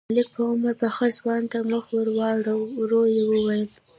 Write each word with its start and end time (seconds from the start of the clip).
ملک 0.09 0.27
په 0.35 0.41
عمر 0.51 0.73
پاخه 0.81 1.07
ځوان 1.17 1.43
ته 1.51 1.57
مخ 1.71 1.83
ور 1.95 2.07
واړاوه، 2.17 2.67
ورو 2.79 3.01
يې 3.15 3.23
وويل: 3.29 3.63